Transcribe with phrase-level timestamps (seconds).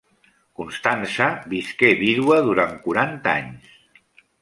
[0.61, 3.81] Constança visqué vídua durant quaranta anys.